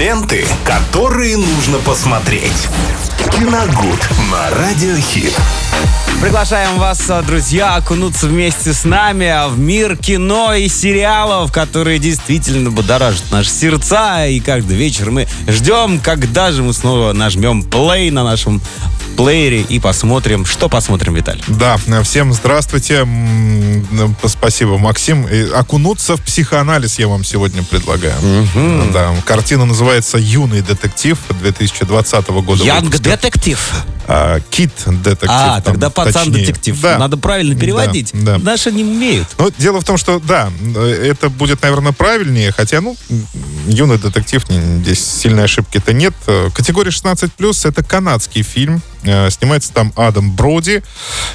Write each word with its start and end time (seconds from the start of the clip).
Ленты, 0.00 0.46
которые 0.64 1.36
нужно 1.36 1.76
посмотреть. 1.76 2.68
Киногуд 3.32 4.08
на 4.30 4.48
Радиохит. 4.48 5.38
Приглашаем 6.22 6.78
вас, 6.78 7.04
э, 7.10 7.22
друзья, 7.22 7.74
окунуться 7.74 8.26
вместе 8.26 8.72
с 8.72 8.84
нами 8.84 9.50
в 9.50 9.58
мир 9.58 9.98
кино 9.98 10.54
и 10.54 10.68
сериалов, 10.68 11.52
которые 11.52 11.98
действительно 11.98 12.70
будоражат 12.70 13.24
наши 13.30 13.50
сердца. 13.50 14.26
И 14.26 14.40
каждый 14.40 14.78
вечер 14.78 15.10
мы 15.10 15.28
ждем, 15.46 16.00
когда 16.00 16.50
же 16.50 16.62
мы 16.62 16.72
снова 16.72 17.12
нажмем 17.12 17.62
плей 17.62 18.10
на 18.10 18.24
нашем 18.24 18.62
плеере 19.16 19.62
и 19.62 19.78
посмотрим, 19.78 20.44
что 20.44 20.68
посмотрим, 20.68 21.14
Виталий. 21.14 21.42
Да, 21.48 21.78
всем 22.02 22.32
здравствуйте. 22.32 23.06
Спасибо, 24.24 24.78
Максим. 24.78 25.26
И 25.26 25.50
окунуться 25.50 26.16
в 26.16 26.22
психоанализ 26.22 26.98
я 26.98 27.08
вам 27.08 27.24
сегодня 27.24 27.62
предлагаю. 27.62 28.14
Да, 28.92 29.14
картина 29.24 29.64
называется 29.64 30.18
«Юный 30.18 30.62
детектив» 30.62 31.18
2020 31.40 32.28
года. 32.28 32.64
Янг 32.64 32.98
детектив. 32.98 33.58
А, 34.12 34.40
Кит 34.50 34.72
детектив. 34.86 35.30
А, 35.30 35.60
там 35.60 35.74
тогда 35.74 35.88
пацан 35.88 36.26
точнее. 36.26 36.46
детектив. 36.46 36.80
Да. 36.80 36.98
Надо 36.98 37.16
правильно 37.16 37.54
переводить. 37.54 38.10
Да, 38.12 38.38
да. 38.38 38.38
Наши 38.38 38.72
не 38.72 38.82
умеют. 38.82 39.28
Ну, 39.38 39.52
дело 39.56 39.80
в 39.80 39.84
том, 39.84 39.96
что, 39.98 40.18
да, 40.18 40.50
э, 40.74 41.10
это 41.10 41.28
будет, 41.28 41.62
наверное, 41.62 41.92
правильнее, 41.92 42.50
хотя, 42.50 42.80
ну, 42.80 42.96
юный 43.70 43.98
детектив, 43.98 44.42
здесь 44.48 45.04
сильной 45.04 45.44
ошибки-то 45.44 45.92
нет. 45.92 46.14
Э, 46.26 46.50
Категория 46.54 46.90
16+, 46.90 47.68
это 47.68 47.82
канадский 47.84 48.42
фильм, 48.42 48.82
Э, 49.02 49.30
снимается 49.30 49.72
там 49.72 49.94
Адам 49.96 50.30
Броди. 50.36 50.82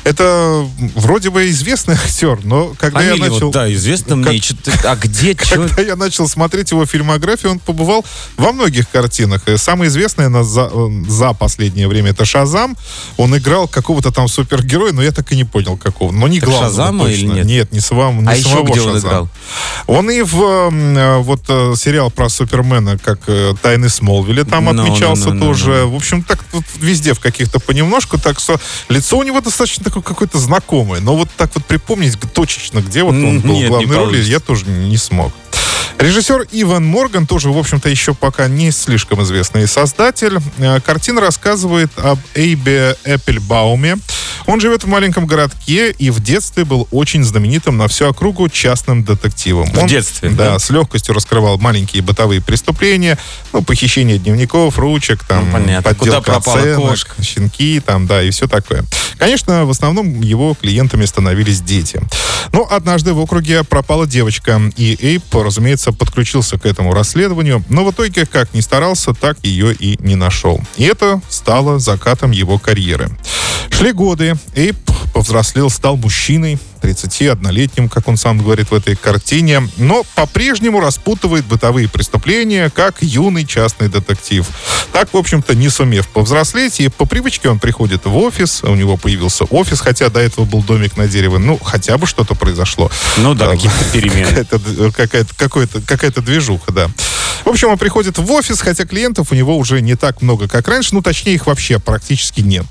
Это 0.03 0.67
вроде 0.95 1.31
бы 1.31 1.49
известный 1.49 1.95
актер, 2.05 2.39
но 2.43 2.75
когда 2.77 3.01
я 3.01 3.13
Фамилия 3.15 3.31
начал... 3.31 3.45
вот, 3.47 3.53
да, 3.53 3.73
известно 3.73 4.21
как- 4.23 4.33
мне. 4.33 4.41
А 4.83 4.95
где? 4.95 5.33
Когда 5.55 5.81
я 5.81 5.95
начал 5.95 6.27
смотреть 6.27 6.69
его 6.69 6.85
фильмографию, 6.85 7.53
он 7.53 7.59
побывал 7.59 8.05
во 8.37 8.51
многих 8.51 8.87
картинах. 8.89 9.47
И 9.47 9.57
самое 9.57 9.89
известное 9.89 10.29
на- 10.29 10.43
за, 10.43 10.69
э, 10.71 10.89
за 11.07 11.33
последнее 11.33 11.87
время 11.87 12.11
это 12.11 12.23
Шазам. 12.23 12.77
Он 13.17 13.35
играл 13.35 13.67
какого-то 13.67 14.11
там 14.11 14.27
супергероя, 14.27 14.91
но 14.93 15.01
я 15.01 15.11
так 15.11 15.31
и 15.31 15.35
не 15.35 15.43
понял 15.43 15.75
какого. 15.75 16.11
Но 16.11 16.27
не 16.27 16.39
Так 16.39 16.49
главного 16.49 16.69
Шазама 16.71 17.05
точно. 17.05 17.15
или 17.17 17.25
нет? 17.33 17.45
Нет, 17.47 17.71
не, 17.71 17.79
сам, 17.79 18.21
не 18.21 18.29
А 18.29 18.35
еще 18.35 18.49
самого 18.49 18.67
где 18.71 18.81
он 18.81 18.93
Шазама. 18.93 19.09
играл? 19.09 19.29
Он 19.87 20.11
и 20.11 20.21
в 20.21 20.35
вот 21.23 21.41
сериал 21.79 22.11
про 22.11 22.24
Супермена, 22.29 22.97
как 22.97 23.19
э, 23.27 23.53
«Тайны 23.61 23.89
Смолвиля», 23.89 24.43
там 24.43 24.65
Ну, 24.65 24.71
отмечался 24.71 25.29
ну, 25.29 25.33
ну, 25.33 25.39
ну, 25.39 25.45
тоже. 25.45 25.81
ну. 25.83 25.91
В 25.91 25.95
общем, 25.95 26.23
так 26.23 26.43
вот 26.51 26.63
везде 26.77 27.13
в 27.13 27.19
каких-то 27.19 27.59
понемножку. 27.59 28.17
Так 28.17 28.39
что 28.39 28.59
лицо 28.89 29.17
у 29.17 29.23
него 29.23 29.41
достаточно 29.41 29.83
такое 29.83 30.03
какое-то 30.03 30.37
знакомое. 30.37 31.01
Но 31.01 31.15
вот 31.15 31.29
так 31.37 31.51
вот 31.55 31.65
припомнить 31.65 32.17
точечно, 32.33 32.79
где 32.79 33.03
вот 33.03 33.13
он 33.13 33.41
был 33.41 33.55
нет, 33.55 33.67
в 33.67 33.69
главной 33.69 33.95
роли, 33.95 34.21
я 34.23 34.39
тоже 34.39 34.65
не 34.65 34.97
смог. 34.97 35.33
Режиссер 35.97 36.47
Иван 36.51 36.85
Морган, 36.85 37.25
тоже, 37.25 37.49
в 37.49 37.57
общем-то, 37.57 37.89
еще 37.89 38.13
пока 38.13 38.47
не 38.47 38.71
слишком 38.71 39.23
известный 39.23 39.67
создатель. 39.67 40.39
Э, 40.57 40.79
Картина 40.81 41.21
рассказывает 41.21 41.91
об 41.97 42.19
Эйбе 42.33 42.97
Эппельбауме. 43.05 43.97
Он 44.47 44.61
живет 44.61 44.83
в 44.83 44.87
маленьком 44.87 45.25
городке 45.25 45.91
и 45.91 46.09
в 46.11 46.19
детстве 46.21 46.65
был 46.65 46.87
очень 46.91 47.23
знаменитым 47.23 47.77
на 47.77 47.87
всю 47.87 48.05
округу 48.05 48.47
частным 48.49 49.03
детективом. 49.03 49.65
В 49.71 49.77
Он, 49.79 49.87
детстве, 49.87 50.29
Да, 50.29 50.51
да? 50.53 50.59
с 50.59 50.69
легкостью 50.69 51.15
раскрывал 51.15 51.57
маленькие 51.57 52.03
бытовые 52.03 52.41
преступления, 52.41 53.17
ну, 53.53 53.63
похищение 53.63 54.19
дневников, 54.19 54.77
ручек, 54.77 55.23
там, 55.23 55.45
Ну, 55.47 55.51
понятно. 55.53 55.93
подделка 55.93 56.21
Куда 56.21 56.21
пропала 56.21 56.59
оценок, 56.59 56.89
кошка? 56.89 57.23
щенки, 57.23 57.79
там, 57.83 58.05
да, 58.05 58.21
и 58.21 58.29
все 58.29 58.47
такое. 58.47 58.83
Конечно, 59.17 59.65
в 59.65 59.69
основном 59.71 60.21
его 60.21 60.53
клиентами 60.59 61.05
становились 61.05 61.61
дети. 61.61 62.01
Но 62.51 62.67
однажды 62.69 63.13
в 63.13 63.19
округе 63.19 63.63
пропала 63.63 64.05
девочка, 64.05 64.61
и 64.77 64.97
Эйп, 65.01 65.23
разумеется, 65.33 65.91
подключился 65.91 66.59
к 66.59 66.65
этому 66.65 66.93
расследованию, 66.93 67.63
но 67.69 67.83
в 67.83 67.91
итоге, 67.91 68.25
как 68.25 68.53
ни 68.53 68.61
старался, 68.61 69.13
так 69.13 69.37
ее 69.43 69.73
и 69.73 69.97
не 70.01 70.15
нашел. 70.15 70.61
И 70.77 70.83
это 70.83 71.21
стало 71.29 71.79
закатом 71.79 72.31
его 72.31 72.59
карьеры. 72.59 73.09
Шли 73.77 73.91
годы, 73.91 74.35
Эйп 74.55 74.77
повзрослел, 75.13 75.69
стал 75.69 75.97
мужчиной, 75.97 76.57
31-летним, 76.81 77.89
как 77.89 78.07
он 78.07 78.15
сам 78.15 78.37
говорит 78.37 78.71
в 78.71 78.73
этой 78.73 78.95
картине, 78.95 79.67
но 79.77 80.03
по-прежнему 80.15 80.79
распутывает 80.79 81.45
бытовые 81.45 81.89
преступления, 81.89 82.69
как 82.69 83.01
юный 83.01 83.45
частный 83.45 83.89
детектив. 83.89 84.47
Так, 84.93 85.13
в 85.13 85.17
общем-то, 85.17 85.55
не 85.55 85.69
сумев 85.69 86.07
повзрослеть, 86.07 86.79
и 86.79 86.87
по 86.87 87.05
привычке 87.05 87.49
он 87.49 87.59
приходит 87.59 88.05
в 88.05 88.15
офис, 88.15 88.61
у 88.63 88.75
него 88.75 88.95
появился 88.97 89.43
офис, 89.45 89.81
хотя 89.81 90.09
до 90.09 90.19
этого 90.21 90.45
был 90.45 90.63
домик 90.63 90.95
на 90.95 91.07
дереве, 91.07 91.37
ну, 91.37 91.57
хотя 91.57 91.97
бы 91.97 92.07
что-то 92.07 92.33
произошло. 92.35 92.89
Ну 93.17 93.33
да, 93.33 93.49
какие-то 93.49 93.83
перемены. 93.91 94.27
Какая-то, 94.27 94.59
д- 94.59 94.91
какая-то, 94.91 95.35
какой-то, 95.35 95.81
какая-то 95.81 96.21
движуха, 96.21 96.71
да. 96.71 96.89
В 97.43 97.49
общем, 97.49 97.69
он 97.69 97.77
приходит 97.77 98.17
в 98.17 98.31
офис, 98.31 98.61
хотя 98.61 98.85
клиентов 98.85 99.31
у 99.31 99.35
него 99.35 99.57
уже 99.57 99.81
не 99.81 99.95
так 99.95 100.21
много, 100.21 100.47
как 100.47 100.67
раньше, 100.67 100.93
ну, 100.93 101.01
точнее, 101.01 101.33
их 101.35 101.47
вообще 101.47 101.79
практически 101.79 102.41
нет. 102.41 102.65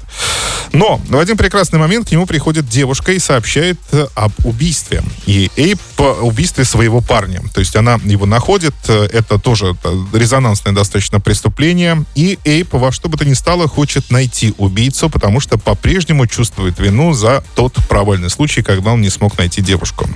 Но 0.73 1.01
в 1.09 1.19
один 1.19 1.37
прекрасный 1.37 1.79
момент 1.79 2.09
к 2.09 2.13
нему 2.13 2.27
приходит 2.27 2.69
девушка 2.69 3.13
и 3.13 3.19
сообщает 3.19 3.79
э, 3.93 4.07
об 4.15 4.33
убийстве. 4.45 5.03
И 5.27 5.51
Эйп 5.57 5.81
убийстве 6.23 6.65
своего 6.65 7.01
парня. 7.01 7.43
То 7.53 7.61
есть 7.61 7.77
она 7.77 7.99
его 8.05 8.27
находит, 8.27 8.75
э, 8.89 9.09
это 9.13 9.39
тоже 9.39 9.77
э, 9.85 10.05
резонансное 10.13 10.73
достаточно 10.73 11.21
преступление. 11.21 12.05
И 12.15 12.39
Эйп 12.45 12.75
во 12.75 12.93
что 12.93 13.09
бы 13.09 13.17
то 13.17 13.25
ни 13.25 13.35
стало 13.35 13.69
хочет 13.69 14.11
найти 14.11 14.55
убийцу, 14.59 15.11
потому 15.11 15.41
что 15.41 15.59
по-прежнему 15.59 16.27
чувствует 16.27 16.79
вину 16.79 17.13
за 17.13 17.45
тот 17.55 17.75
провальный 17.89 18.31
случай, 18.31 18.63
когда 18.63 18.93
он 18.93 19.01
не 19.01 19.11
смог 19.11 19.39
найти 19.39 19.63
девушку. 19.63 20.09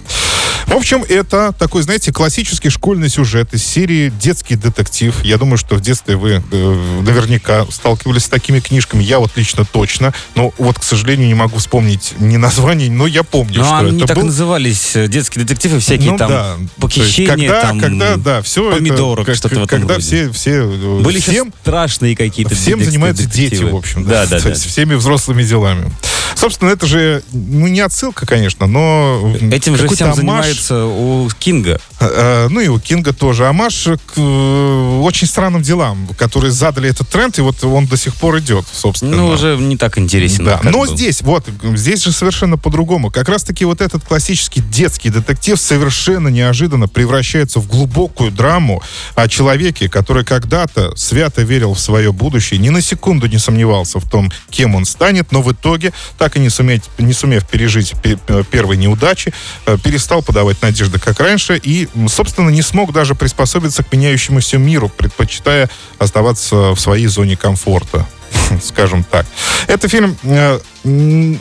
В 0.66 0.75
общем, 0.75 1.04
это 1.08 1.54
такой, 1.58 1.82
знаете, 1.82 2.12
классический 2.12 2.69
школьный 2.69 3.08
сюжет 3.08 3.54
из 3.54 3.64
серии 3.64 4.10
«Детский 4.10 4.56
детектив». 4.56 5.14
Я 5.25 5.38
думаю, 5.38 5.56
что 5.56 5.76
в 5.76 5.81
детстве 5.81 6.16
вы 6.16 6.42
э, 6.50 7.00
наверняка 7.03 7.64
сталкивались 7.70 8.25
с 8.25 8.28
такими 8.28 8.60
книжками. 8.60 9.03
Я 9.03 9.19
вот 9.19 9.32
лично 9.37 9.64
точно. 9.64 10.12
Но 10.38 10.53
вот, 10.59 10.78
к 10.78 10.82
сожалению, 10.82 11.26
не 11.28 11.34
могу 11.34 11.59
вспомнить 11.59 12.15
ни 12.19 12.37
названий, 12.37 12.88
но 12.88 13.06
я 13.06 13.22
помню, 13.25 13.59
Ну, 13.59 13.65
что 13.65 13.76
они 13.78 13.99
это 13.99 14.06
так 14.09 14.16
был. 14.19 14.25
назывались, 14.26 14.94
э, 14.97 15.09
детские 15.09 15.44
детективы, 15.44 15.81
всякие 15.81 16.12
Ну 16.12 16.19
там 16.19 16.28
да. 16.31 16.54
То 16.54 16.60
есть 16.60 16.75
похищения, 16.81 17.49
когда, 17.49 17.60
там 17.62 17.81
когда, 17.81 18.16
да, 18.16 18.43
все 18.43 18.71
помидорок, 18.72 19.28
это, 19.28 19.37
что-то 19.37 19.56
в 19.60 19.65
этом 19.65 19.81
Когда 19.81 19.94
роде. 19.94 20.06
все, 20.06 20.31
все, 20.32 20.50
э, 20.62 21.00
Были 21.03 21.21
всем, 21.21 21.53
страшные 21.62 22.16
какие-то 22.16 22.54
всем 22.54 22.78
детективы. 22.78 22.84
занимаются 22.84 23.26
дети, 23.26 23.62
в 23.62 23.75
общем. 23.75 24.04
Да, 24.04 24.26
да, 24.26 24.37
То 24.38 24.44
да. 24.44 24.49
есть 24.50 24.65
всеми 24.66 24.94
взрослыми 24.94 25.43
делами. 25.43 25.91
Собственно, 26.38 26.71
это 26.71 26.87
же, 26.87 27.25
ну, 27.32 27.66
не 27.66 27.81
отсылка, 27.81 28.25
конечно, 28.25 28.69
но... 28.69 29.34
Этим 29.50 29.76
же 29.76 29.88
всем 29.88 30.06
омаж. 30.09 30.16
занимается 30.16 30.84
у 30.84 31.28
Кинга. 31.37 31.81
Э, 31.99 32.47
Ну 32.49 32.60
и 32.60 32.69
у 32.69 32.78
Кинга 32.78 33.12
тоже. 33.12 33.49
Амаш 33.49 33.88
к 34.06 34.12
э, 34.16 35.00
очень 35.03 35.26
странным 35.26 35.62
делам, 35.62 36.09
которые 36.16 36.53
задали 36.53 36.88
этот 36.88 37.09
тренд, 37.09 37.37
и 37.38 37.41
вот 37.41 37.65
он 37.65 37.87
до 37.87 37.97
сих 37.97 38.15
пор 38.15 38.38
идет, 38.38 38.66
собственно. 38.72 39.16
Ну, 39.16 39.28
уже 39.31 39.56
не 39.56 39.76
так 39.76 39.99
интересен. 39.99 40.44
Да. 40.44 40.60
Но 40.62 40.84
был. 40.84 40.87
здесь, 40.87 41.22
вот, 41.22 41.44
здесь 41.75 42.04
же 42.04 42.12
совершенно 42.12 42.56
по-другому. 42.56 43.10
Как 43.10 43.28
раз-таки 43.28 43.65
вот 43.65 43.81
этот 43.81 44.05
классический 44.05 44.60
детский 44.60 45.10
детектив 45.10 45.59
совершенно 45.59 46.28
неожиданно 46.28 46.87
превращается 46.87 47.59
в 47.59 47.66
глубокую 47.66 48.31
драму 48.31 48.81
о 49.16 49.26
человеке, 49.26 49.88
который 49.88 50.25
когда-то 50.25 50.94
свято 50.94 51.43
верил 51.43 51.75
в 51.75 51.81
свое 51.81 52.12
будущее, 52.12 52.60
ни 52.60 52.69
на 52.69 52.81
секунду 52.81 53.26
не 53.26 53.38
сомневался 53.38 53.99
в 53.99 54.09
том, 54.09 54.31
кем 54.50 54.76
он 54.76 54.84
станет, 54.84 55.32
но 55.32 55.43
в 55.43 55.53
итоге, 55.53 55.93
так 56.16 56.27
и 56.36 56.40
не, 56.40 56.50
суметь, 56.50 56.84
не 56.98 57.12
сумев 57.12 57.46
пережить 57.46 57.94
пе- 58.02 58.18
э, 58.28 58.42
первой 58.50 58.76
неудачи, 58.76 59.32
э, 59.66 59.76
перестал 59.82 60.22
подавать 60.22 60.60
надежды, 60.62 60.98
как 60.98 61.20
раньше, 61.20 61.60
и, 61.62 61.88
собственно, 62.08 62.50
не 62.50 62.62
смог 62.62 62.92
даже 62.92 63.14
приспособиться 63.14 63.82
к 63.82 63.92
меняющемуся 63.92 64.58
миру, 64.58 64.88
предпочитая 64.88 65.68
оставаться 65.98 66.74
в 66.74 66.78
своей 66.78 67.06
зоне 67.06 67.36
комфорта 67.36 68.06
скажем 68.62 69.04
так. 69.04 69.26
Это 69.66 69.88
фильм 69.88 70.16
э, 70.22 70.60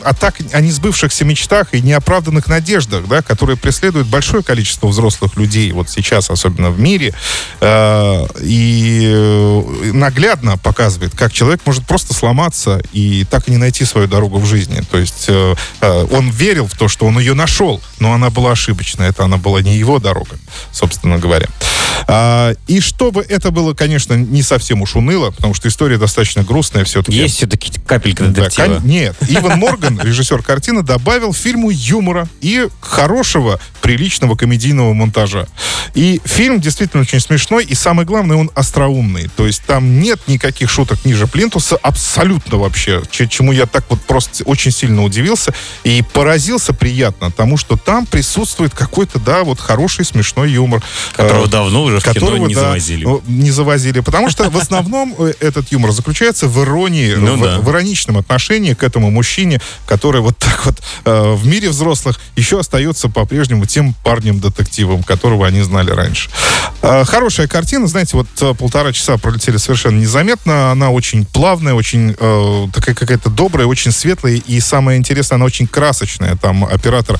о, 0.04 0.14
так, 0.14 0.36
о 0.52 0.60
несбывшихся 0.60 1.24
мечтах 1.24 1.68
и 1.72 1.80
неоправданных 1.80 2.48
надеждах, 2.48 3.06
да, 3.06 3.22
которые 3.22 3.56
преследуют 3.56 4.06
большое 4.08 4.42
количество 4.42 4.88
взрослых 4.88 5.36
людей, 5.36 5.72
вот 5.72 5.88
сейчас, 5.90 6.30
особенно 6.30 6.70
в 6.70 6.80
мире, 6.80 7.14
э, 7.60 8.26
и 8.40 9.10
э, 9.12 9.90
наглядно 9.92 10.56
показывает, 10.58 11.14
как 11.14 11.32
человек 11.32 11.60
может 11.64 11.86
просто 11.86 12.14
сломаться 12.14 12.80
и 12.92 13.24
так 13.30 13.48
и 13.48 13.50
не 13.50 13.56
найти 13.56 13.84
свою 13.84 14.08
дорогу 14.08 14.38
в 14.38 14.46
жизни. 14.46 14.82
То 14.90 14.98
есть 14.98 15.26
э, 15.28 15.54
э, 15.80 16.06
он 16.10 16.30
верил 16.30 16.66
в 16.66 16.76
то, 16.76 16.88
что 16.88 17.06
он 17.06 17.18
ее 17.18 17.34
нашел, 17.34 17.80
но 17.98 18.12
она 18.12 18.30
была 18.30 18.52
ошибочной, 18.52 19.08
это 19.08 19.24
она 19.24 19.36
была 19.36 19.60
не 19.60 19.76
его 19.76 19.98
дорога, 19.98 20.38
собственно 20.72 21.18
говоря. 21.18 21.48
А, 22.10 22.54
и 22.66 22.80
чтобы 22.80 23.20
это 23.20 23.50
было, 23.50 23.74
конечно, 23.74 24.14
не 24.14 24.42
совсем 24.42 24.80
уж 24.80 24.96
уныло, 24.96 25.30
потому 25.30 25.52
что 25.52 25.68
история 25.68 25.98
достаточно 25.98 26.42
грустная 26.42 26.84
все-таки. 26.84 27.18
Есть 27.18 27.36
все-таки 27.36 27.70
капелька 27.86 28.24
Да, 28.24 28.30
детектива. 28.44 28.78
кон- 28.78 28.86
нет. 28.86 29.14
Иван 29.28 29.58
Морган, 29.58 30.00
режиссер 30.02 30.42
картины, 30.42 30.82
добавил 30.82 31.34
фильму 31.34 31.68
юмора 31.70 32.26
и 32.40 32.66
хорошего, 32.80 33.60
приличного 33.82 34.36
комедийного 34.36 34.94
монтажа. 34.94 35.46
И 35.94 36.20
фильм 36.24 36.60
действительно 36.60 37.02
очень 37.02 37.20
смешной, 37.20 37.64
и 37.64 37.74
самое 37.74 38.06
главное, 38.06 38.38
он 38.38 38.50
остроумный. 38.54 39.28
То 39.36 39.46
есть 39.46 39.62
там 39.66 40.00
нет 40.00 40.18
никаких 40.28 40.70
шуток 40.70 41.04
ниже 41.04 41.26
плинтуса, 41.26 41.76
абсолютно 41.76 42.56
вообще, 42.56 43.02
чему 43.10 43.52
я 43.52 43.66
так 43.66 43.84
вот 43.90 44.00
просто 44.00 44.44
очень 44.44 44.70
сильно 44.70 45.04
удивился 45.04 45.52
и 45.84 46.02
поразился 46.14 46.72
приятно 46.72 47.30
тому, 47.30 47.58
что 47.58 47.76
там 47.76 48.06
присутствует 48.06 48.74
какой-то, 48.74 49.18
да, 49.18 49.44
вот 49.44 49.60
хороший 49.60 50.06
смешной 50.06 50.50
юмор. 50.52 50.82
Которого 51.14 51.44
Э, 51.44 51.48
давно 51.48 51.82
уже 51.82 51.97
в 52.00 52.04
кино 52.04 52.14
которого 52.14 52.46
не 52.46 52.54
да, 52.54 52.60
завозили. 52.62 53.04
ну, 53.04 53.22
не 53.26 53.50
завозили. 53.50 54.00
Потому 54.00 54.30
что 54.30 54.50
в 54.50 54.56
основном 54.56 55.14
э, 55.18 55.32
этот 55.40 55.70
юмор 55.72 55.92
заключается 55.92 56.48
в 56.48 56.62
иронии, 56.62 57.14
Ну 57.14 57.36
в, 57.36 57.42
да. 57.42 57.58
в 57.58 57.70
ироничном 57.70 58.18
отношении 58.18 58.74
к 58.74 58.82
этому 58.82 59.10
мужчине, 59.10 59.60
который 59.86 60.20
вот 60.20 60.36
так 60.38 60.64
вот 60.66 60.82
э, 61.04 61.32
в 61.34 61.46
мире 61.46 61.70
взрослых 61.70 62.18
еще 62.36 62.60
остается 62.60 63.08
по-прежнему 63.08 63.66
тем 63.66 63.94
парнем-детективом, 64.04 65.02
которого 65.02 65.46
они 65.46 65.62
знали 65.62 65.90
раньше. 65.90 66.30
Э, 66.80 67.04
хорошая 67.04 67.48
картина, 67.48 67.86
знаете, 67.88 68.16
вот 68.16 68.28
э, 68.40 68.54
полтора 68.54 68.92
часа 68.92 69.16
пролетели 69.18 69.56
совершенно 69.56 69.98
незаметно. 69.98 70.70
Она 70.70 70.90
очень 70.90 71.24
плавная, 71.24 71.74
очень 71.74 72.14
э, 72.18 72.66
такая 72.72 72.94
какая-то 72.94 73.30
добрая, 73.30 73.66
очень 73.66 73.90
светлая. 73.90 74.34
И 74.34 74.60
самое 74.60 74.98
интересное, 74.98 75.36
она 75.36 75.44
очень 75.44 75.66
красочная. 75.66 76.36
Там 76.36 76.64
оператор 76.64 77.18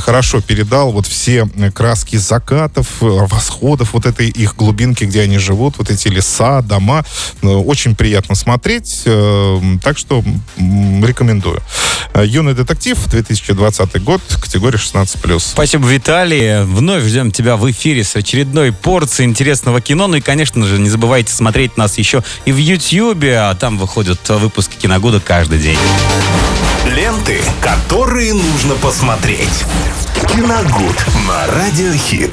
хорошо 0.00 0.40
передал 0.40 0.90
вот 0.92 1.06
все 1.06 1.48
э, 1.54 1.70
краски 1.70 2.16
закатов, 2.16 2.86
э, 3.02 3.06
восходов, 3.06 3.92
вот 3.92 4.06
этой 4.06 4.28
их 4.28 4.56
глубинки, 4.56 5.04
где 5.04 5.20
они 5.22 5.38
живут, 5.38 5.76
вот 5.78 5.90
эти 5.90 6.08
леса, 6.08 6.62
дома. 6.62 7.04
Очень 7.42 7.94
приятно 7.94 8.34
смотреть. 8.34 9.02
э, 9.04 9.60
Так 9.82 9.98
что 9.98 10.24
рекомендую. 10.56 11.62
Э, 12.14 12.24
Юный 12.24 12.54
детектив, 12.54 12.96
2020 13.08 14.02
год, 14.04 14.22
категория 14.40 14.78
16+. 14.78 15.40
Спасибо, 15.40 15.88
Виталий. 15.88 16.62
Вновь 16.62 17.02
ждем 17.02 17.32
тебя 17.32 17.56
в 17.56 17.68
эфире 17.72 18.04
с 18.04 18.14
очередной 18.14 18.72
порцией 18.72 19.28
интересного 19.28 19.80
кино. 19.80 20.06
Ну 20.06 20.16
и, 20.16 20.20
конечно 20.20 20.64
же, 20.64 20.78
не 20.78 20.88
забывайте 20.88 21.32
смотреть 21.32 21.76
нас 21.76 21.98
еще 21.98 22.22
и 22.44 22.52
в 22.52 22.56
Ютьюбе, 22.56 23.38
а 23.38 23.54
там 23.56 23.78
выходят 23.78 24.28
выпуски 24.28 24.76
киногода 24.76 25.18
каждый 25.18 25.58
день. 25.58 25.78
Ленты, 26.86 27.40
которые 27.60 28.32
нужно 28.32 28.74
посмотреть. 28.76 29.64
Киногуд 30.28 31.04
на 31.26 31.46
Радиохит. 31.48 32.32